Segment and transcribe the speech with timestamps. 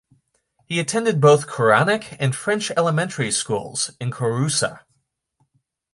[0.65, 4.79] He attended both Koranic and French elementary schools in Kouroussa.